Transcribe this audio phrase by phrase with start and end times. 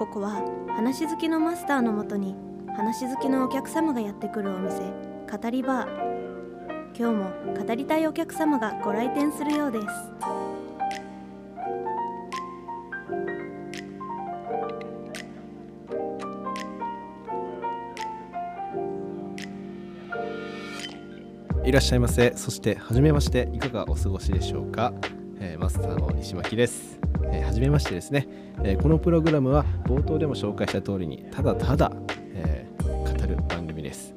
[0.00, 0.42] ここは
[0.74, 2.34] 話好きのマスターのもとに
[2.74, 6.96] 話好きのお客様がやってくるお店語りバー。
[6.98, 9.86] 今日も語りたいお客様がご来店するようです。
[21.66, 22.32] いらっしゃいませ。
[22.36, 23.50] そして初めまして。
[23.52, 24.94] いかがお過ごしでしょうか、
[25.40, 26.99] えーマスターの西巻です、
[27.32, 28.26] え、初めましてですね、
[28.62, 31.92] えーこのプログラムは冒頭でも紹介した通りにただただ、
[32.34, 34.14] えー語る番組です。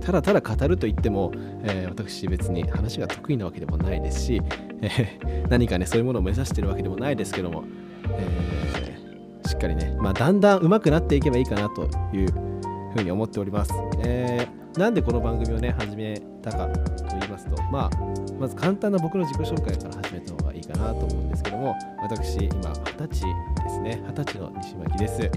[0.00, 1.32] ただただ語ると言っても、
[1.64, 4.42] えー私別に話が得意なわけでもないですし、
[4.82, 7.64] えー何かねそういうものを目指してるわけでもないですけども、
[8.10, 12.32] えーしっかりねまあだんだん上手くなっていけばいいかなという
[12.92, 13.72] ふうに思っております、
[14.04, 17.90] えなんでこの番組をね始めたかと言いますとまあ
[18.38, 23.20] まず簡単な僕の自己紹介から始めた方がいいかなと思うんですけども私今二十歳
[23.64, 24.02] ですね。
[24.06, 25.30] 二十歳の西巻です、え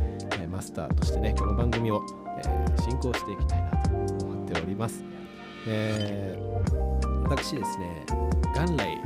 [0.46, 2.02] ーマスターとしてねこの番組を、
[2.44, 3.90] えー進行していきたいなと
[4.26, 5.04] 思っております、
[5.68, 8.04] えー私ですね
[8.56, 8.98] 元来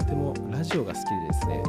[0.00, 1.62] とてもラジオが好きでですね、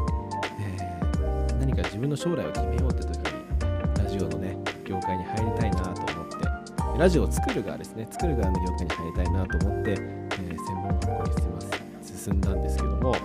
[0.59, 8.05] えー何か自分の将来を決めようって時にラジオのね業界に入りたいなと思ってラジオを作る側ですね。
[8.11, 13.15] 作る側の業界に入りたいなと思って、えー専門学校に進ます進んだんですけども、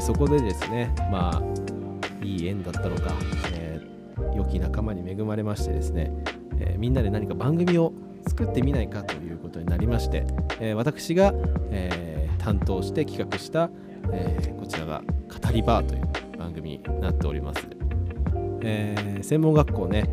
[0.00, 3.12] そこでですねまあいい縁だったのか、
[3.54, 3.88] えー
[4.34, 6.12] 良き仲間に恵まれましてですね、
[6.60, 7.92] えーみんなで何か番組を
[8.28, 10.24] 作ってみないかということになりまして、
[10.60, 11.32] えー私が、
[11.70, 13.70] えー担当して企画した、
[14.12, 17.66] えーこちらが「語りバー」という番組になっております、
[18.62, 20.04] えー専門学校ね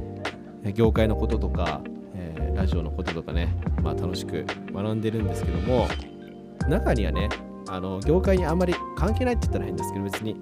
[0.73, 1.81] 業界のこととか、
[2.15, 5.87] えーラジオのこととかね、まあ、楽しく学んでるんですけども
[6.69, 7.29] 中にはね
[7.67, 10.35] あの業界にあんまり関係ないって言ったら変ですけど別に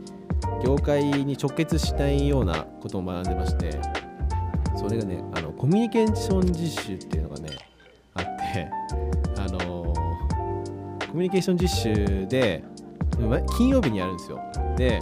[0.63, 3.79] 業界に直結しないようなことを学んでまして
[4.75, 7.49] それがねあのコミュニケーション実習っていうのがね
[8.15, 8.69] あって
[9.37, 9.93] あの
[11.11, 12.63] コミュニケーション実習で
[13.57, 14.39] 金曜日にやるんですよ。
[14.75, 14.99] で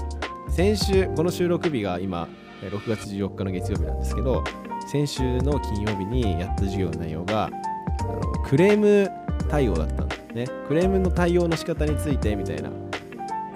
[0.49, 2.27] 先週この収録日が今
[2.61, 4.43] 6月14日の月曜日なんですけど
[4.87, 9.09] 先週の金曜日にやった授業の内容があのクレーム
[9.49, 10.00] 対応だったん
[10.33, 12.69] ねクレームの対応の仕方についてみたいな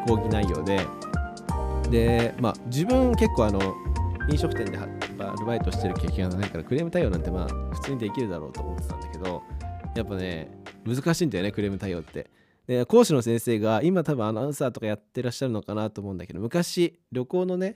[0.08, 0.86] 講義内容で。
[1.90, 3.60] でまあ自分結構あの
[4.30, 4.86] 飲食店でア
[5.40, 9.44] ルバイトしてる経験がないからクレーム対応なんてまあ普通にできるだろうと思ってたんだけど
[9.96, 10.50] やっぱね
[10.86, 12.30] 難しいんだよねクレーム対応って。
[12.68, 17.76] で講師の先生が今多分アナウンサーとかやってらっしゃるのかなと思うんだけど昔旅行のね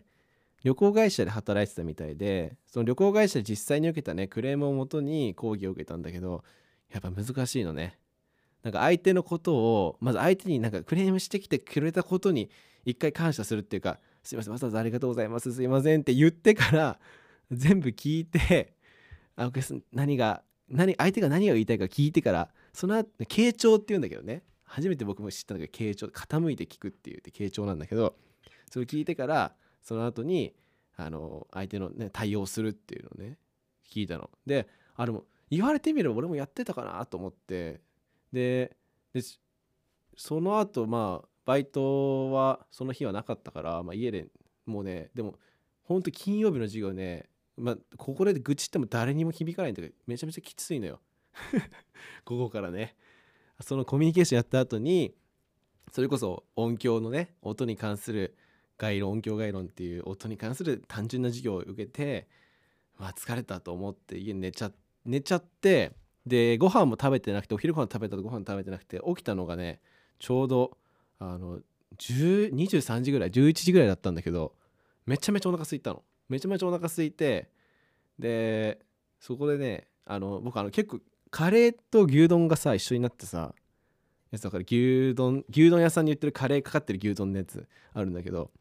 [0.64, 6.44] 旅行会社で働いてたみたいでその旅行会社で実際に受けたねクレームをもとに講義を受けたんだけど
[6.92, 8.00] やっぱ難しいのね。
[8.64, 12.50] なんか相手のことをまず相手になんかクレームしてきてくれたことに
[12.86, 17.00] 一回感謝するっていうかすいませんわざわざありがとうございますすいませんって言ってから
[17.52, 18.74] 全部聞いて
[19.36, 19.52] あ
[19.94, 28.16] 何が何相手が何を言いたいか聞いてからその後傾聴っていうんだけどね初めて僕も知ったのが傾聴傾いて聞くっていう傾聴なんだけど
[28.70, 30.54] それ聞いてからその後に
[30.96, 33.38] あの相手の、ね、対応するっていうのをね
[33.90, 34.30] 聞いたの。
[34.46, 37.82] であれも言われてみれば俺もやってたかなと思って
[38.32, 38.76] で
[40.16, 44.28] その後まあバイトはその日はなかったから、まあ、家で
[44.66, 45.36] もうねでも
[45.84, 47.26] ほんと金曜日の授業ね、
[47.58, 51.00] まあ、ここで愚痴っても誰にも響かないんだけどめちゃめちゃきついのよ。
[52.24, 52.96] ここからね。
[53.62, 55.16] そのコミュニケーションやった後に
[55.92, 58.38] それこそ音響のね音に関する
[58.78, 62.28] 概論音響概論っていう音に関する単純な授業を受けて、
[62.98, 64.72] まあ、疲れたと思って家に寝ちゃ
[65.06, 65.94] 寝ちゃって
[66.26, 69.80] でご飯も食べてなくてお昼ご飯食べたとご飯食べてなくて起きたのがね
[70.20, 70.78] ちょうど
[71.20, 71.60] あの
[71.98, 74.54] 23時ぐらい11時ぐらいだったんだけど
[75.06, 76.04] めちゃめちゃお腹空いたの。
[76.30, 77.50] めちゃめちゃお腹空いて
[78.20, 78.80] で
[79.20, 81.00] そこでねあの僕あの結構
[81.32, 83.54] カレーと牛丼がさ一緒になってさ
[84.32, 88.52] やつだから牛丼牛丼屋さんに売ってるカレーかかってる牛丼のやつあるんだけど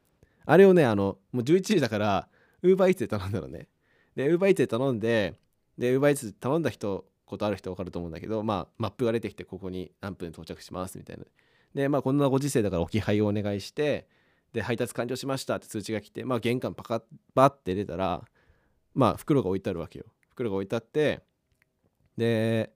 [0.46, 2.28] あれをねあのもう11時だから
[2.62, 3.68] ウーバーイーツで頼んだのね。
[4.16, 5.34] でウーバーイーツで頼んで
[5.76, 11.24] でウーバーイーツ頼んだ人ことある人分かると思うんだけどまあマップが出てきてここに何分到着しますみたいな。
[11.74, 14.08] でまあこんなご時世だから置き配をお願いして
[14.52, 17.02] で配達完了しましたって通知が来てまあ玄関パカッ
[17.34, 18.24] バッて出たら
[18.94, 20.06] まあ袋が置いてあるわけよ。
[20.30, 21.20] 袋が置いてあって
[22.16, 22.72] で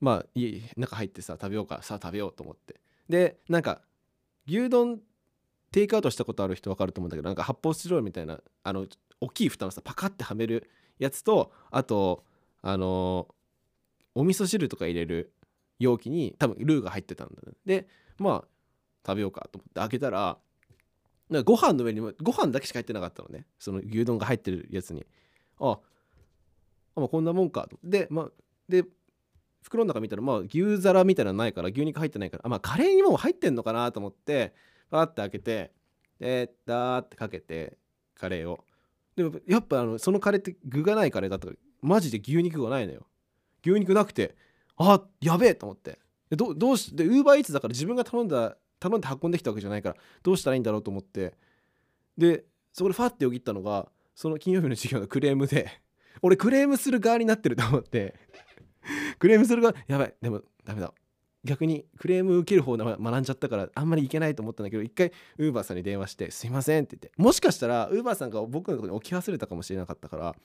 [0.00, 2.80] まあい中入ってさ食べようかさあ食べようと思って。
[3.08, 3.82] でなんか
[4.46, 5.00] 牛丼
[5.70, 8.86] テイクアウトしたことある人分かると思うんだけどなんか発泡スチロールみたいなあの
[9.20, 12.24] 大きい蓋のさパカッてはめるやつとあと
[12.60, 13.28] あの
[14.14, 15.32] お味噌汁とか入れる
[15.78, 17.52] 容器に多分ルーが入ってたんだね。
[17.64, 17.88] で
[18.18, 18.48] まあ
[19.06, 20.38] 食べようかと思って開けたら
[21.28, 23.46] なんかご飯の上にもご飯だけしか入ってなかったのね。
[23.58, 25.04] その牛丼が入ってるやつに。
[25.58, 27.78] ああまあこんなもんかと。
[27.82, 28.30] でまあ
[28.68, 28.84] で
[29.62, 34.54] 袋の中見たらまあ牛皿みたいなのないから牛肉入ってないからあまあカレーにも入ってんのかなと思って
[34.90, 35.72] バーって開けて
[36.18, 37.78] でダーってかけて
[38.14, 38.64] カレーを。
[39.16, 43.06] でもやっぱあのそのカレーって具がないカレーだったからマジで牛肉がないのよ。
[43.64, 44.34] 牛肉なくて
[44.76, 45.98] あやべえと思って。
[46.30, 51.34] でどどうしてウーバーイーツだから自分が頼んだ頼んで運んできたわけじゃないからどうしたらいいんだろうと思って。
[52.16, 55.68] でそこでファッてよぎったのがその金曜日の授業のクレームで
[56.22, 58.14] 俺クレームする側になってると思って。
[59.20, 60.92] クレームする側やばいでもダメだ。
[61.44, 67.12] 逆にクレーム受ける方で学んじゃったからあんまりいけないと思ったんだけど一回ウーバーさんに電話して「すいません」って言って。
[67.20, 70.36] もしかしたらウーバーさんが僕のとこに置き忘れたかもしれなかったから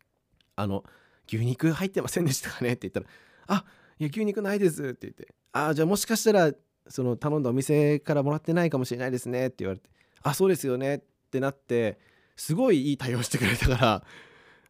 [0.56, 0.84] 「あの
[1.30, 3.06] 牛肉入ってませんでしたかね?」って言ったら
[3.48, 3.64] 「あ
[3.98, 6.52] いや牛肉ないです」って言って「あじゃあもしかしたら
[6.86, 9.88] その頼んだお店からもらってないかもしれないですね」って言われて
[10.22, 11.98] 「あそうですよね」ってなって
[12.36, 14.04] すごいいい対応してくれたから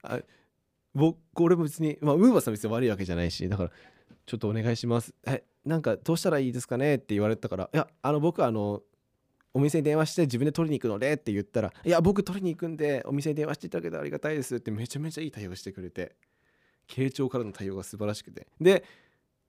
[0.03, 0.21] あ
[0.95, 3.71] 僕俺も別にまあウーバーさん別に悪いわけじゃないしだから
[4.27, 5.15] ちょっとお願いします。
[5.27, 6.97] えなんかどうしたらいいですかね？
[6.97, 8.83] って言われたからいやあの僕はあの
[9.55, 16.17] お店に電話して自分で取りに行くのでって言ったらいや僕取りに行くんでお店に電話していただけたらありがたいですってめちゃめちゃいい対応してくれて。
[16.88, 18.49] 傾聴からの対応が素晴らしくて。
[18.61, 18.85] で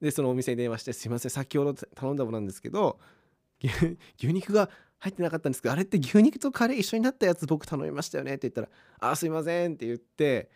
[0.01, 3.00] でそのお店に電話してすいません先ほど頼んだものなんですけど
[4.18, 4.69] 牛肉が
[5.00, 8.36] 入ってなかったんですけどあれって牛肉とカレー一緒になったやつ僕頼みましたよね？
[8.36, 8.69] って言ったら
[9.12, 10.50] あすいませんって言って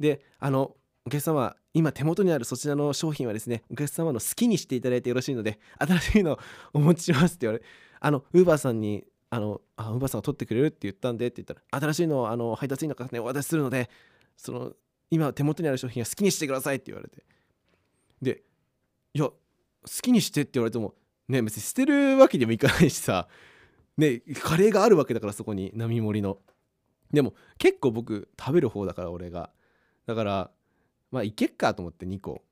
[0.00, 0.74] であの
[1.06, 6.38] お客様今手元にあるそちらの商品はですねお客様の好きにしていただいてよろしいので新しいのを
[6.72, 7.64] お持ちしますって言われ
[8.00, 13.88] あのウーバーさんにあのあウーバーさんが取ってくれるって言ったんでって言ったら新しいのをあの配達員の方にお渡しするので
[14.36, 14.72] その
[15.10, 17.24] 今手元にある商品は好きにしてくださいって言われて。
[18.20, 18.42] で
[19.14, 19.36] いや好
[20.02, 20.94] きにしてって言われても
[21.28, 23.28] ね別に捨てるわけにもいかないしさ。
[23.96, 26.38] ねカレーがあるわけだからそこに並盛りの。
[27.12, 29.50] でも結構僕食べる方だから俺が。
[30.06, 30.50] だから
[31.10, 32.42] まあいけっかと思って2個。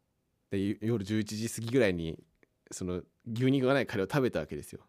[0.51, 2.19] で夜11時過ぎぐらいに
[2.71, 4.81] その牛肉がないカレーを食べたわけですよ。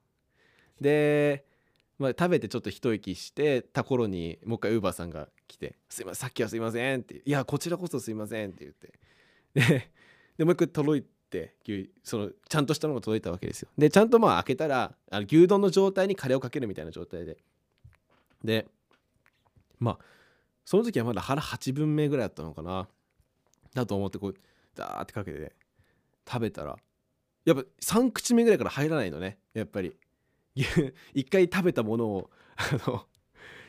[0.80, 1.46] で、
[2.00, 8.94] まあ、食べてちょっと一息してた頃にもう一回ウーバーさんが来て「すいませんさっきはすいません」って「いやこちらこそすいません」って言って。
[9.54, 9.92] で
[10.38, 11.56] でもう一回届いて
[12.04, 13.70] そのちゃんとしたのが届いたわけですよ。
[13.78, 17.38] でちゃんとまあ開けたらあの牛丼の状態にカレーをかけるみたいな状態で。
[18.44, 18.68] で
[19.80, 20.06] まあ
[20.64, 22.88] その時はまだ腹8分目ぐらいだったのかな
[23.74, 24.36] だと思ってこう
[24.76, 25.56] ダーってかけて
[26.28, 26.78] 食べたら
[27.46, 29.96] やっぱ3口目ぐらいから入らないのねやっぱり。
[31.14, 33.06] 一回食べたものをあの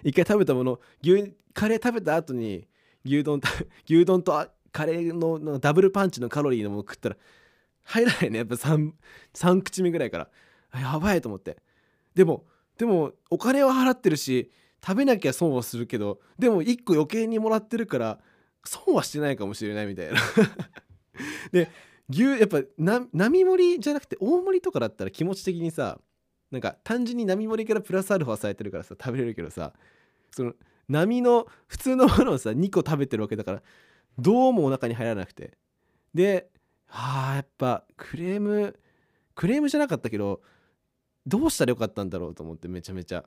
[0.03, 2.69] 一回食べたもの牛カレー食べた後に
[3.05, 3.41] 牛丼
[3.89, 7.17] 牛丼とカレーのダブルパンチのカロリーのもの食ったら
[7.83, 8.39] 入らないね。
[8.39, 8.93] やっぱ 3,
[9.35, 10.81] 3口目ぐらいから。
[10.81, 11.57] やばいと思って。
[12.15, 12.45] でも
[12.77, 14.51] でもお金は払ってるし
[14.85, 18.21] 食べなきゃ損はするけどでも1個余計にもらってるから
[18.65, 20.21] 損はしてないかもしれないみたいな。
[21.51, 21.71] で
[22.11, 25.99] 牛やっぱ並盛りじゃなくて大盛りとかだったら気持ち的にさ
[26.51, 29.73] なんか単純に並盛りからプラスアルファされてるからさ食べれるけどさ
[30.31, 30.55] その
[30.89, 33.63] 波の普通のものをさ2個食べてるわけだから
[34.19, 35.57] どうもお腹に入らなくて。
[36.15, 36.49] で
[36.87, 38.75] はあやっぱクレーム
[39.35, 40.41] クレームじゃなかったけど
[41.27, 43.25] どうしたらよかったんだろうと思ってめちゃめちゃ。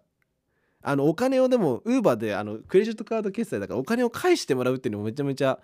[0.83, 5.59] あのお金をでもウーバーであのクレジットカード決済だからお金を返してもらうっていうのもめちゃめちゃ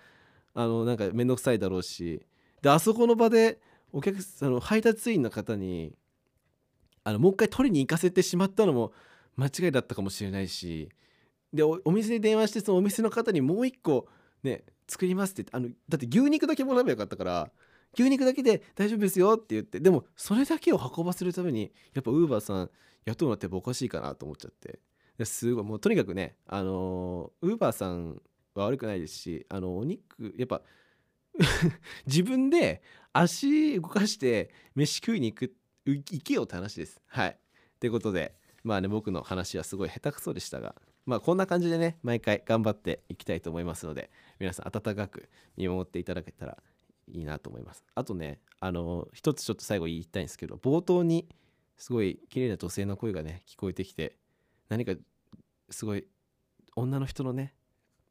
[0.54, 2.26] あのなんかめんどくさいだろうし。
[2.62, 3.60] であそこの場で
[3.92, 5.96] お客あの配達員の方に
[7.08, 8.92] あのもう一回取りに行かせてしまったのも
[9.38, 10.90] 間違いだったかもしれないし
[11.54, 14.10] でお店に電話してそのお店の方にもう一個
[14.44, 17.50] ね作りますってあのだって牛肉だけもらえばよかったから
[17.98, 22.70] 牛肉だけで大丈夫ですよって言ってでもそれだけを運ばせるためにやっぱウーバーさん
[23.06, 24.80] 雇うのっておかしいかなと思っちゃって。
[25.26, 28.22] すごいもうとにかくねあのウーバーさん
[28.54, 30.62] は悪くないですしあのお肉やっぱ
[32.06, 32.84] 自分で
[33.14, 35.50] 足動かして飯食いに行くっ
[35.92, 37.02] 行けよって話です。
[37.08, 37.38] はい。
[37.80, 40.76] ということでまあね僕の話はすごい下手くそでしたが
[41.06, 46.58] まあこんな感じでね毎回頑張っていきたいと思いますので皆さん温かく見守っていただけたら
[47.12, 47.84] いいなと思います。
[47.96, 51.28] あとねあの一つちょっと最後言いたいんですけど冒頭に
[51.78, 54.18] すごい綺麗な女性の声がね聞こえてきて
[54.70, 54.94] 何か
[55.70, 56.06] すごい
[56.76, 57.54] 女の人のね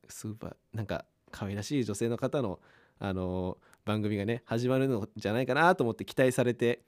[0.09, 2.61] スーパーなんか可愛らしい女性の方の
[2.99, 6.83] あの番組がね始まるのじゃないかなと思って期待されて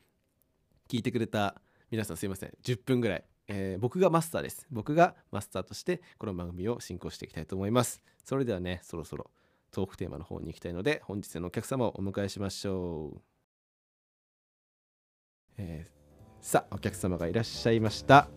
[0.88, 2.52] 聞いてくれた皆さんすいません。
[2.64, 4.66] 10分ぐらい、えー、僕がマスターです。
[4.71, 8.00] 僕がマスターとしてこの番組を進行していきたいと思います。
[8.25, 9.30] それではねそろそろ
[9.71, 13.21] トークテーマの方に行きたいので本日のお客様をお迎えしましょう、
[15.59, 15.90] えー、
[16.40, 18.28] さあお客様がいらっしゃいました。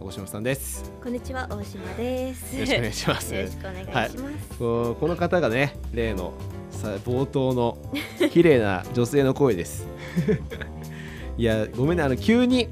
[0.00, 0.92] 大島さんです。
[1.00, 2.52] こんにちは大島です。
[2.56, 3.32] よろしくお願いします。
[3.32, 6.34] よろしくお願いします、こうこの方がね例の
[6.70, 7.78] さ冒頭の
[8.32, 9.86] 綺麗な女性の声です
[11.38, 12.68] いやごめんねあの急に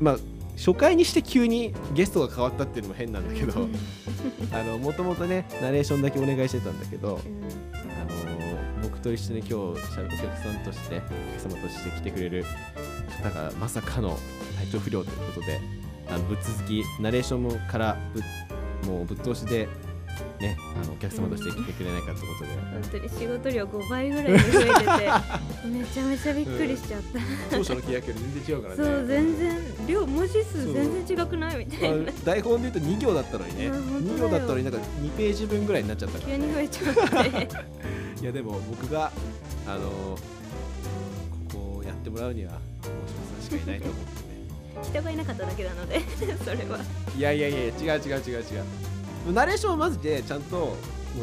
[0.00, 0.16] まあ
[0.56, 3.72] 初回にして急にゲストが変わったっていうのも変なんだけどうん。
[4.52, 7.42] あのもともとねナレーションだけお願いしてたんだけどうん。
[7.74, 10.08] あの僕と一緒に今日お客さん
[10.64, 12.44] としてお客様として来てくれる
[13.22, 14.18] 方がまさかの
[14.58, 15.60] 体調不良ということで
[16.08, 18.22] あのぶっ続きナレーションからぶ
[18.90, 19.68] もうぶっ通しで
[20.40, 24.78] ねあのお客様として来てくれないかということで、本当に仕事量5倍ぐらいに増えてて
[25.68, 27.18] めちゃめちゃびっくりしちゃった、
[27.50, 28.84] 当初の契約より全然違うからね。
[28.84, 31.96] そう全然量文字数全然違くないみたいな。
[32.10, 33.66] あ台本で言うと2行だったのにね。
[33.66, 34.28] うん本当2だよ。
[34.28, 37.48] 行だったのになんか2ページ分ぐらいになっちゃったから、急に増ね、えちゃって
[38.22, 39.10] いやでも僕が
[39.66, 39.80] あの
[41.50, 42.52] ここをやってもらうには
[42.82, 44.22] 大島さんしかいないと思ってね。
[44.82, 46.00] 人がいなかっただけなので
[46.44, 46.78] それは。
[47.16, 48.42] いやいやいや違う違う違う違う
[49.30, 50.76] ナレーションはマジでちゃんともう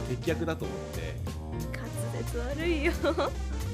[0.10, 1.16] 敵役だと思って。
[1.78, 1.88] 滑
[2.24, 2.94] 舌悪いよ。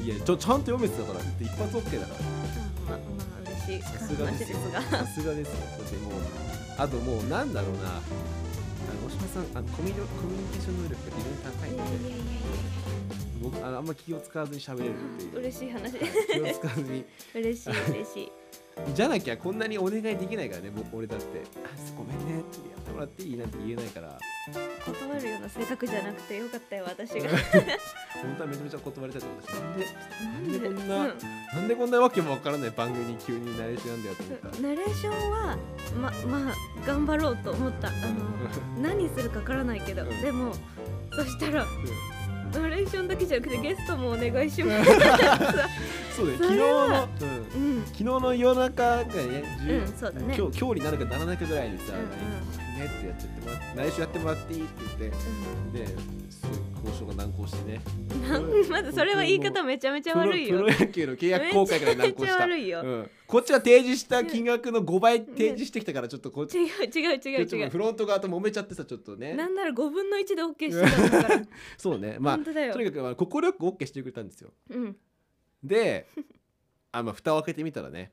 [0.03, 2.19] いやちょちゃんと読めてたから一発 OK だから。
[2.89, 3.81] まあまあ嬉しい。
[3.81, 5.55] さすがですさすがですよ。
[5.77, 6.13] だってもう
[6.77, 8.01] あともうなんだろうな。
[9.05, 12.25] 大島さんあのコミュニコミュニケーション能力が非常に高いいやいやのでいやいや
[13.41, 15.39] 僕あのあんま気を使わずに喋れるっていう。
[15.39, 15.91] 嬉しい話。
[15.93, 17.05] 気を使わずに。
[17.35, 18.31] 嬉しい嬉しい
[18.93, 21.41] じゃなきゃこんなにお願いできないからね僕俺だって。
[21.63, 24.17] あごめんねってやってもらっていいなんて言えないから。
[24.85, 27.29] 断るような性格じゃなくてよかったよ私が。
[28.21, 31.13] 本当はめちゃめちゃ断りたいと思ったしなんでなんでこんな、うん。
[31.55, 35.57] なんでこんなわけもわからない番組に急にナレーションなんだよと思ったナレーションは
[35.99, 36.55] ままあ
[36.85, 37.87] 頑張ろうと思った。
[37.87, 40.21] あの何するかわからないけど、うん。
[40.21, 40.53] でも
[41.11, 41.65] そしたら
[42.59, 44.91] ナレーションだけじゃなくてゲストもお願いします。
[46.15, 46.37] そうだよ。
[46.37, 47.75] そ昨日の、うん。
[47.77, 47.83] うん。
[47.85, 50.35] 昨日の夜中がね、10うんそうだね。
[50.37, 55.87] 今日今日になるかならないかぐらいにさ、うんうんねってやっちゃってもらって来週やってもらっていいって言ってで
[56.29, 57.81] すごい交渉が難航してね。
[58.29, 60.57] な んまずそれは言い方めちゃめちゃ悪いよ。
[60.57, 66.57] プロプロ野球の契約更改から難航めちゃめちゃした悪いよ、うん、こっちは提示した金額の5倍提示してきたからちょっとこっち。
[66.57, 67.19] 違う違う違う。
[67.19, 69.33] ちょっと違うフロント側と揉めちゃってさちょっとね。
[69.33, 71.41] なんなら5分の1で OK してたんだから。
[71.77, 72.17] そうね。
[72.19, 72.73] まあ本当だよ。
[72.73, 74.51] とにかくまあ快く OK してくれたんですよ。
[74.69, 74.97] うん。
[75.63, 76.07] で
[76.91, 78.11] あまあ蓋を開けてみたらね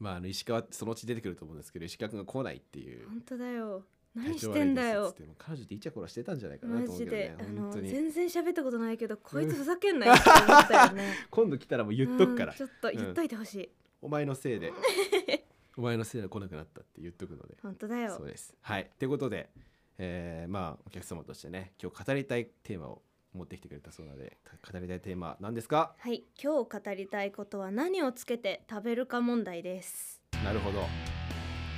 [0.00, 3.08] まああの石川ってそのうち出てくると思うんですけど石川君が来ないっていう。
[3.08, 3.84] 本当だよ。
[4.14, 5.10] 何してんだよ。
[5.10, 7.90] って彼女ってイチャコラしてたんじゃないかなマと思うけどね本当に。
[7.90, 11.14] 全然喋ったことないけどこいつふざけんなよって思ったよね。
[11.30, 12.52] 今度来たらもう言っとくから。
[12.52, 13.68] うんちょっと言っといてほしい、
[14.02, 14.72] お前のせいで。
[15.76, 17.56] お前のせいで来なくなったって言っとくので。
[17.62, 18.16] 本当だよ。
[18.16, 18.56] そうです。
[18.60, 18.90] はい。
[18.98, 19.50] ということで、
[19.98, 23.02] えーまあお客様としてね今日語りたいテーマを
[23.34, 24.38] 持ってきてくれたそうなので
[24.72, 26.24] 語りたいテーマは何ですかはい。
[26.42, 30.20] 今日語りたいことは何をつけて食べるか問題です。
[30.44, 30.80] なるほど。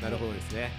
[0.03, 0.71] なるほどですね、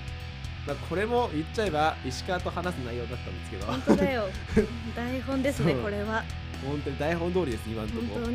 [0.68, 3.66] まあ、これも言っちゃえば石川と話す内容だったんですけど。
[3.66, 4.24] 本当だよ。
[4.96, 6.24] 台本ですねこれは。
[6.66, 8.20] 本当に台本通りです今のとこ。
[8.20, 8.28] ろ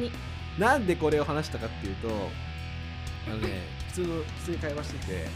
[0.59, 2.09] なんでこれを話したかっていうと
[3.26, 5.26] あのね普通の普通に会話してて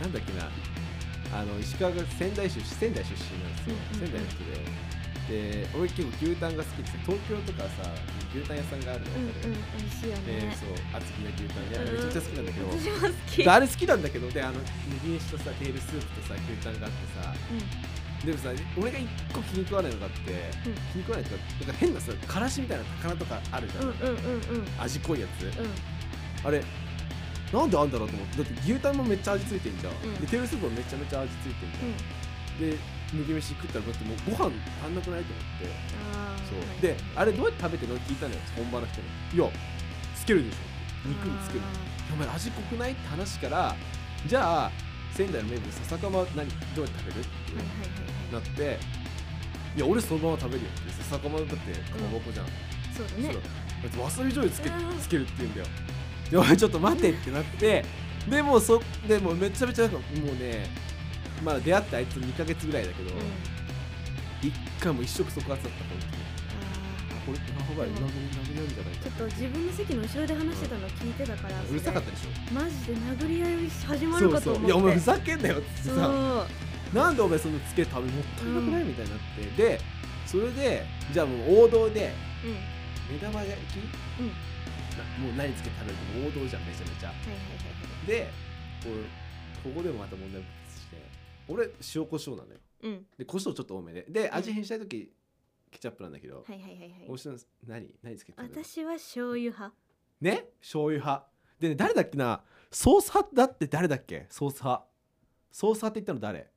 [0.00, 0.48] なんだっけな。
[1.34, 7.88] あの石川が仙台出身仙台出身なんですよ、仙台の人でで俺結構牛タンが好きで東京とかさ
[8.34, 11.78] 牛タン屋さんがあるのうんうん美味しいよでねそう厚木の牛タンね。
[11.78, 13.44] あれうんめちゃくちゃ好きなんだけど、私も好き。
[13.44, 14.60] であれ好きなんだけどであの
[15.04, 17.34] 麦飯とさテールスープとさ牛タンがあってさ。
[18.22, 20.74] うでもさ俺が一個気に食わないのがあって、うん。
[20.74, 24.66] 気に食わないとかなんか変なさからしみたいな魚とかあるじゃん、んうんうんうんうん。
[24.78, 25.52] 味濃いやつ、うん。
[26.46, 26.62] あれ
[27.52, 28.42] なんであんだろうと思って。
[28.42, 30.20] だって牛タンもめっちゃ味ついてんじゃん、うん。
[30.20, 32.78] でテールスープもめちゃめちゃ味ついてんじゃん、で
[33.12, 34.52] 麦飯食ったらだってもうご飯
[34.82, 35.68] 足んなくないと思って。
[36.48, 36.58] そう。
[36.58, 38.00] はいであれどうやって食べてるの？
[38.00, 39.06] 聞いたのよ本場の人に。
[39.34, 39.48] いや
[40.16, 40.56] つけるでしょ。
[41.08, 41.60] 肉につける
[42.12, 43.76] お前味濃くないって話から
[44.26, 44.70] じゃあ
[45.12, 46.48] 仙台の名物笹かま何？
[46.74, 47.20] どうやって食べる？
[47.20, 48.78] ってなって
[49.76, 50.92] いや俺そのまま食べるよって。
[51.02, 51.58] 笹かまだってか
[52.00, 52.46] まぼこじゃん、
[52.96, 53.32] そうだね。
[53.32, 53.88] そうだ。
[53.88, 55.00] ってわさび醤油つけうん。
[55.00, 55.66] つけるって言うんだよ。
[56.30, 57.84] でお前ちょっと待てってなって
[58.30, 60.68] でもうそでもうめちゃめちゃなんかもうね
[61.44, 63.16] まあ出会ってあいつ2ヶ月ぐらいだけど、うん。
[64.42, 66.22] 一回も一触即発だった本当に。
[67.22, 67.44] これや
[67.78, 72.52] ばいでも殴り殴り合うんじゃないかーちょっと自分の席の後ろで話してたの聞いてたからうるさかったでしょ。
[72.52, 75.96] マジで殴り合い始まそうるかと思ってそういやお前ふざけんなよっつってそう。
[75.98, 76.46] さ
[76.92, 79.62] なんでお前そのつけ食べもったいなくない、うんみたいになって。
[79.62, 79.80] で
[80.26, 82.12] それでじゃあもう王道で
[82.44, 83.14] うん。
[83.14, 84.28] 目玉焼き、うん。
[84.98, 85.98] なもう何つけて食べる？
[85.98, 87.08] かも王道じゃんめちゃめちゃ。
[87.08, 88.06] はいはいはいはい。
[88.06, 88.30] で
[88.82, 90.42] こうここでもまた問題
[91.48, 92.58] 俺塩コショウなのよ。
[92.82, 93.06] うん。
[93.18, 94.06] でコショウちょっと多めで。
[94.08, 95.12] で味変したい時
[95.70, 96.90] ケチャップなんだけど、はいはいはいはい。
[97.08, 97.94] おしの何？
[98.02, 99.74] 何つけてる私は醤油派。
[100.20, 100.46] ね？
[100.60, 101.26] 醤油派。
[101.58, 102.42] でね誰だっけな？
[102.70, 104.26] ソース派だって誰だっけ？
[104.30, 104.84] ソース派。
[105.50, 106.50] ソース派って言ったの誰？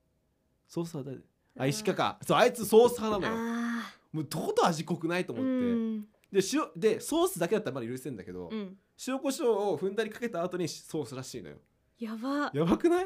[0.67, 1.23] ソース派誰？
[1.57, 2.19] あ石川か。
[2.25, 3.41] そうあいつソース派なのよ。
[3.81, 6.01] あもうとことん味濃くないとー思って、うん。
[6.31, 8.77] で塩でソースだけだったらまだ許せんだけど、うん。
[9.07, 11.57] 塩コショウをふんだんにかけた後にソースらしいのよ。
[11.99, 12.51] やば。
[12.53, 13.05] やばくない？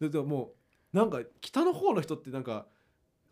[0.00, 0.52] だってもう
[0.92, 2.66] なんか北の方の人ってなんか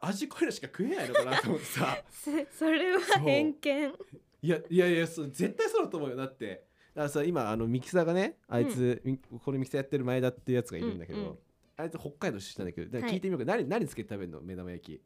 [0.01, 2.03] 味濃いのしか食えないのかなと思ってさ。
[2.11, 3.95] せそれは偏見。
[4.43, 6.67] いやいやいやそう絶対そうだと思うよだって。
[6.95, 11.39] だからさ今あのミキサーがねあいつ、みこれミキサーやってる前田っていうやつがいるんだけど、うんうん。
[11.77, 15.03] あいつ北海道出身なんだけどだからはい聞いてみようか、何何つけて食べるの目玉焼き？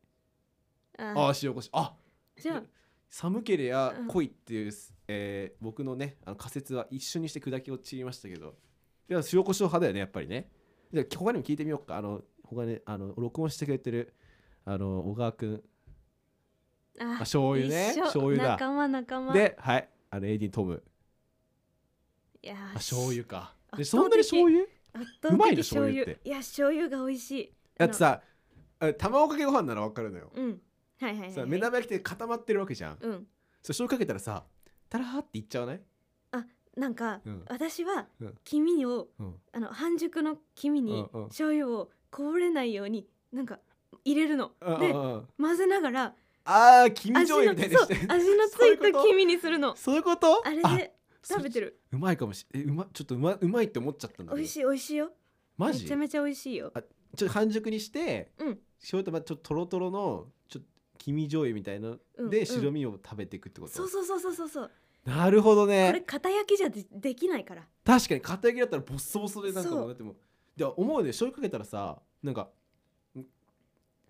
[0.98, 1.14] あ。
[1.16, 1.96] ああ塩コショウあ
[2.36, 2.62] じゃあ。
[3.08, 4.06] 寒ければうん。
[4.08, 4.72] 濃いっていう、
[5.08, 8.56] えー僕のねあの仮説は一緒にして砕き落ちましたけど。
[9.08, 10.50] いや塩コショウ派だよねやっぱりね。
[10.92, 11.96] じゃあ他にも聞いてみようか。
[11.96, 14.14] あの他にあの録音してくれてる
[14.64, 15.62] あの小川くん。
[17.00, 17.92] ああ醤油ね。
[17.92, 18.02] 一緒。
[18.02, 18.50] 醤油だ。
[18.50, 19.32] 仲間仲間。
[19.32, 19.88] ではい。
[20.10, 20.82] あの AD トム。
[22.42, 23.54] いやあ醤油か。
[23.76, 24.66] でそんなに醤油？
[24.92, 26.20] 圧倒うまいの的醤油って。
[26.24, 27.54] いや醤油が美味しい。
[27.78, 28.20] だってさ
[28.80, 30.32] あ卵かけご飯なら分かるのよ。
[30.34, 30.60] うん。
[31.00, 32.98] はいはいはい、はい、さ目玉焼きって固まってるわけじゃん。
[33.00, 33.12] うん。
[33.12, 33.26] そう
[33.68, 34.44] 醤油かけたらさ
[34.88, 35.80] タラーっていっちゃわない？
[36.76, 37.44] なんか、うん。
[37.48, 38.34] 私はうん。
[38.44, 39.34] 黄身をうん。
[39.52, 41.28] あの半熟の黄身にうんうん。
[41.28, 43.58] 醤油をこぼれないようになんか
[44.04, 44.52] 入れるの。
[44.80, 44.92] で
[45.38, 46.14] 混ぜながら
[46.44, 47.94] ああ黄身醤油みたいにして。
[48.08, 49.76] 味のついた黄身にするの。
[49.76, 50.42] そういうこと？
[50.46, 51.66] あれで食べてる。
[51.66, 55.10] るうまいかもしえうまちょっとうまうまいって思っちゃったんだ美味しい美味しいよ。
[55.56, 55.84] マジ？
[55.84, 56.72] めちゃめちゃ美味しいよ。
[56.74, 58.58] あちょっと半熟にしてうん。
[58.80, 61.96] 醤油とまちょっとトロトロのちょっと黄身醤油みたいな
[62.30, 64.70] で白身を食べていくってこと、そうそうそうそうそうそう。
[65.04, 67.62] なるほどこれね片焼きじゃでできないから。
[67.84, 69.88] 確かに片焼きだったらボッソボソでなんかもう。
[69.88, 70.16] だってもう
[70.56, 71.08] でも思うね。
[71.08, 72.50] 醤油かけたらさなんか
[73.18, 73.24] ん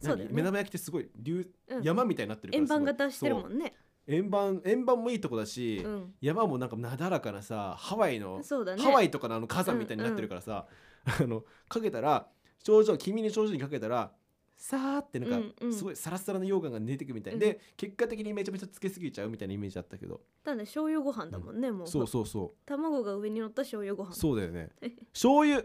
[0.00, 0.32] そうだよね。
[0.32, 1.82] 何目玉焼きってすごい流、うん。
[1.82, 3.74] 山みたいになってるから円すごい盤型してるもそんね。
[4.08, 4.12] う。
[4.12, 6.14] 円盤円盤もいいとこだし、うん。
[6.20, 8.82] 山もなんかなだらかなさハワイのそうだね。
[8.82, 10.66] ハワイとかのあの火山みたいになってるからさ、
[11.04, 12.26] あのかけたら
[12.62, 14.12] 頂上君に頂上にかけたら
[14.56, 15.72] さーってなんかうんうん。
[15.72, 17.38] すごいサラサラの溶岩が出てくみたい、うん。
[17.38, 20.20] で結果的にめちゃめちゃつけすぎちゃうみたいなイメージあったけど。
[20.44, 21.86] ただ醤油ご飯だもんね、もう。
[21.86, 24.14] そうそうそ卵が上に乗った醤油ごう飯。
[24.14, 24.70] そうだよね。
[25.12, 25.62] 醤油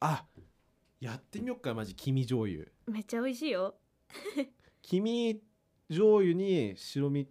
[0.00, 0.24] あ
[1.00, 2.64] やってみよっかマジ黄身醤油。
[2.86, 3.74] めっちゃ美味しいよ。
[4.82, 5.40] 黄身
[5.88, 7.20] 醤油に白身。
[7.20, 7.26] い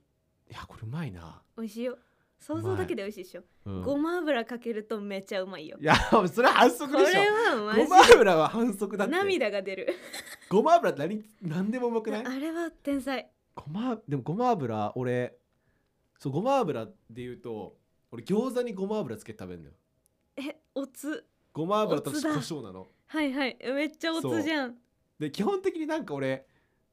[0.49, 1.97] やこれうまいな、美味しいよ。
[2.39, 3.82] 想像だけで美味しいでしょ、うん。
[3.82, 5.77] ごま油かけるとめっちゃうまいよ。
[5.79, 5.95] いや
[6.32, 7.21] それは反則これでしょ。
[7.58, 9.13] はマジごま油は反則だって。
[9.13, 9.88] 涙が出る。
[10.49, 12.25] ごま油って何何でもうまくない？
[12.25, 13.29] あれは天才。
[13.55, 15.38] ごまでもごま油俺
[16.17, 17.77] そうごま油で言うと
[18.12, 19.73] 俺餃子にごま油つけて食べるのよ。
[20.38, 22.88] えおつごま油と胡椒なの。
[23.07, 23.57] はいはい。
[23.62, 24.75] めっちゃおつじゃん。
[25.19, 26.45] で基本的になんか俺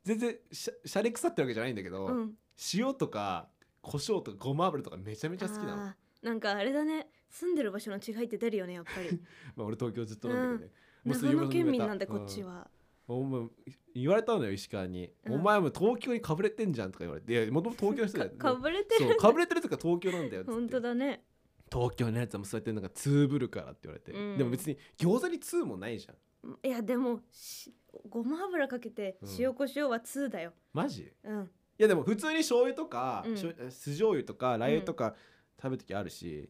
[0.03, 2.35] 全然しゃしゃれ腐ってるわけじゃないんだけど、うん。
[2.75, 3.49] 塩とか
[3.83, 5.93] 胡椒とかごま油とかめちゃめちゃ好きなの。
[6.23, 7.09] なんかあれだね。
[7.29, 9.21] 住んでる場所の違いって出るよねやっぱり。
[9.57, 10.73] まあ俺東京ずっとなんだけどね、
[11.05, 12.71] もう長そういうこと野県民なんでこっちは、
[13.09, 13.17] うん。
[13.17, 13.49] お前
[13.95, 15.35] 言われたのよ石川に、うん。
[15.35, 17.33] お前も東京にかぶれてんじゃんとか言われて。
[17.33, 18.31] いやもともと東京の人だよ。
[18.39, 21.25] かかぶれてるかぶれてるとか東京なんだよ本当だね
[21.73, 24.39] 東京のやつはもうそうやってなんか通ぶるからって言われて、うん。
[24.39, 26.17] でも別に餃子に通もないじゃん。
[26.63, 27.75] いやでもし
[28.09, 29.29] ごま油かけてうん。
[29.39, 30.53] 塩コショウは通だよ。
[30.73, 31.03] マジ？
[31.03, 31.51] いうん。
[31.79, 33.37] やでも普通に醤油とか、うん。
[33.37, 33.47] 酢
[33.91, 35.15] 醤油とかラー油とか
[35.61, 36.49] 食べる時あるし、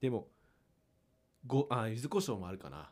[0.00, 0.28] でも
[1.46, 2.90] ごあ柚子胡椒もあるかな、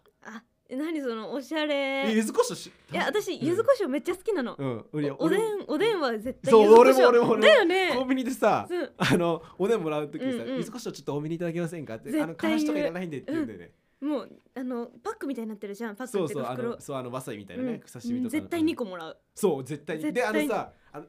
[0.72, 1.66] あ何そのおしゃえ
[2.06, 3.46] れ柚子胡椒しいや私うん。
[3.46, 5.56] 柚子胡椒めっちゃ好きなの、うん、うやおおで俺も。
[5.56, 6.84] んおでんは絶対そう柚子胡椒。
[6.84, 7.40] 俺も俺も俺も。
[7.40, 7.90] だよね。
[7.94, 8.92] コンビニでさそう。
[8.96, 10.56] あのおでんもらう時にさ、うんうん。
[10.58, 15.96] 柚子胡椒ちょっと多めにいただけませんかってあの絶対からしとかいらないんでって言うんだよね、もうあのパックみたいになってるじゃん。
[15.96, 16.70] パックそうそうあっていうか袋。
[16.76, 17.80] のそうあのわさびみたいなね、うん。
[17.80, 18.28] 刺身とかの。
[18.30, 19.18] 絶対2個もらう。
[19.34, 20.04] そう絶対に。
[20.04, 21.04] で絶対にあのさあの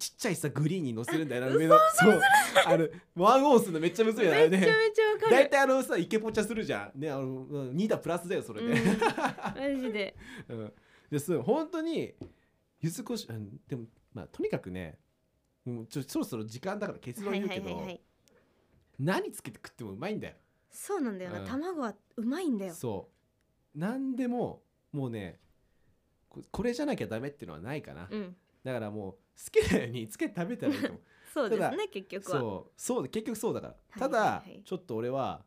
[0.00, 1.76] ちっちゃいさグリーンに乗せるんだよな上の。
[1.92, 2.20] そう。
[2.66, 6.98] あのワンオンするのめっちゃむずいよねめちゃめちゃわか大る体あのさイケポチャするじゃん。
[6.98, 8.98] ねあのうん2打プラスだよそれで、うん。
[8.98, 10.16] マジで。
[10.48, 10.72] うん、
[11.10, 12.14] です本当に
[12.80, 13.84] 柚子胡椒うんでも
[14.14, 14.98] まあとにかくね
[15.66, 17.86] もうちょそろそろ時間だから結論はい言うけど、
[18.98, 20.34] 何つけて食ってもうまいんだよ。
[20.70, 21.46] そうなんだよな、うん。
[21.46, 22.74] 卵はうまいんだよ。
[22.74, 23.10] そ
[23.74, 23.78] う。
[23.78, 25.40] 何でももうね
[26.30, 28.36] ここれじゃなきゃダメっていうのはないかな、うん。
[28.64, 31.00] だからもう好きなようにつけて食べたらいいと思う。
[31.32, 32.38] そうですただね結局は。
[32.38, 34.50] そうそう結局そうだから、いただ、はい。
[34.50, 35.44] はいちょっと俺は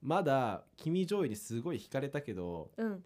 [0.00, 3.04] まだ黄身醤油にすごい惹かれたけどうん。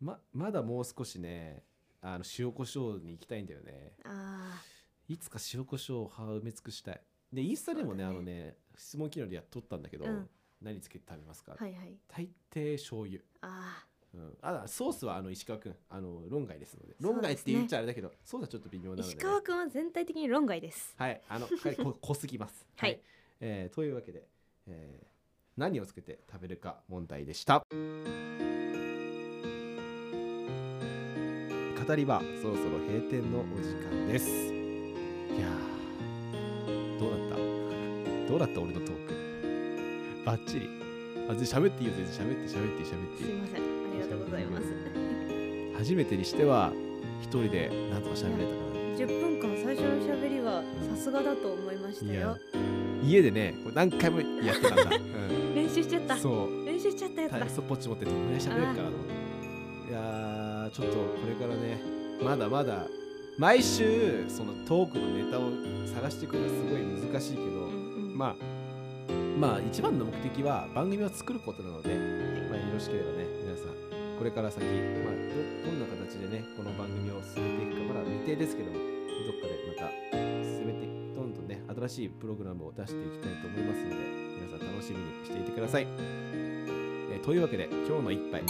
[0.00, 1.62] ままだもう少しね
[2.00, 3.94] あの塩コショウに行きたいんだよね。
[4.04, 4.62] あ
[5.08, 7.02] いつか塩コショウを埋め尽くしたい。
[7.32, 8.04] でインスタでもねね。
[8.04, 10.30] あのね質問機能でやっとったんだけど、うん。
[10.62, 11.96] 何つけて食べますか、あはいはい。
[12.08, 13.20] 大抵醤油。
[13.40, 16.94] あうん、あソースはあの石川君あの論外ですので。
[17.00, 20.94] 論外って言っちゃあれだけどソースはちょっと微妙なので、石川君は全体的に論外です。
[20.98, 21.20] はい。
[21.28, 22.66] あのはいこ 濃すぎます。
[22.76, 23.00] はい。
[23.40, 24.26] えーというわけで、
[24.66, 25.06] えー
[25.56, 27.62] 何をつけて食べるか問題でした。
[31.86, 34.28] 語り場そろそろ閉店のお時間です。
[34.28, 37.36] いやーどうだった？
[38.30, 40.24] どうだった俺のトーク？
[40.24, 40.68] バッチリ。
[41.28, 42.14] あ全然喋っていいよ全然。
[42.26, 43.22] 喋って喋って喋って。
[43.22, 43.62] いいすいません。
[43.62, 44.66] ありがとうございます。
[45.78, 46.72] 初めてにしては
[47.22, 52.36] 一人でなんとか喋れたか10分間最初の喋りはさすがだと思いましたよ。
[53.02, 55.54] 家でねこれ何回もやってたんだ、 うん。
[55.54, 56.16] 練習しちゃった。
[56.16, 56.66] そう。
[56.66, 57.38] 練習しちゃったやつだ。
[57.40, 58.92] 体操ポッチ持ってどんぐらい喋れるかなと思っ
[59.86, 59.90] て。
[59.90, 61.80] いやーちょっとこれからね
[62.22, 62.86] まだまだ
[63.38, 65.50] 毎週そのトークのネタを
[65.86, 68.18] 探していくのがすごい難しいけど、うんうん。
[68.18, 68.60] まあ
[69.38, 71.96] まあ一番の目的は番組を作ることなので、
[72.50, 73.39] まあ、よろしければね
[74.20, 75.16] これから先、まあ、
[75.64, 79.88] どどんな形でねこの番組を進めていくかまだ未定ですけどもどっかでまた
[80.44, 80.84] 進めて
[81.16, 83.96] どんどんね新しいプログラムを出していきたいと思いますので
[84.44, 88.44] 皆さん楽しみにしていてください、えーというわけで今日の一杯、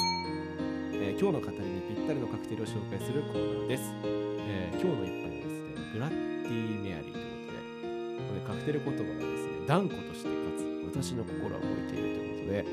[0.99, 12.65] えー今日の語りにぴったりのカクテルを紹介するコーナーです、えー今日の一杯はですねブラッディメアリーということでこれカクテル言葉がですね断固としてかつ私の心は動いているということで、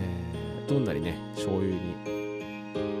[0.00, 1.80] えーどんなにね醤油に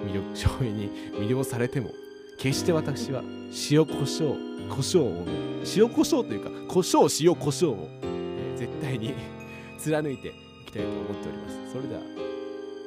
[0.06, 1.90] 魅力 醤油に魅了されても
[2.36, 3.22] 決して私は
[3.70, 5.32] 塩コショウ胡椒をね
[5.76, 8.10] 塩コショウというか胡椒塩コショウを、えー
[8.60, 9.14] 絶対に
[9.78, 10.32] 貫いてい
[10.66, 11.72] きたいと思っております。
[11.72, 12.00] それでは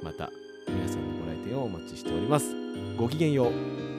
[0.03, 0.31] また
[0.67, 2.55] 皆さんのご来店をお待ちしております。
[2.95, 3.92] ごきげんよう。